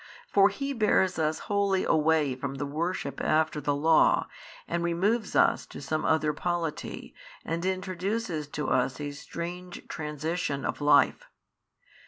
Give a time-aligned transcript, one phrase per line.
[0.33, 4.27] For He bears us wholly away from the worship after the Law
[4.67, 7.13] and removes us to some other polity
[7.45, 11.29] and introduces to us a strange transition of life.